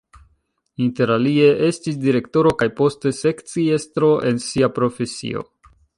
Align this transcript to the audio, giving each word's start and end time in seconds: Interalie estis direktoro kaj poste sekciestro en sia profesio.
Interalie 0.85 1.49
estis 1.67 1.99
direktoro 2.05 2.53
kaj 2.63 2.69
poste 2.81 3.11
sekciestro 3.19 4.11
en 4.31 4.45
sia 4.47 4.71
profesio. 4.79 5.45